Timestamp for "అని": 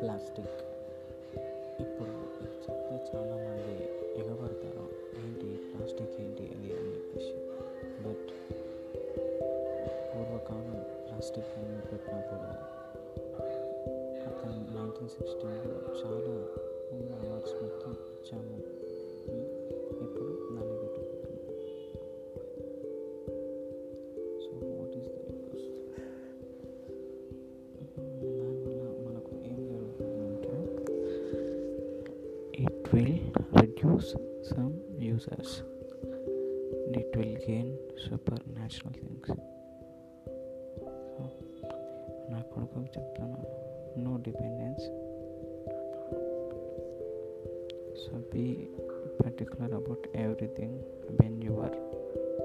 6.78-6.94, 11.58-11.80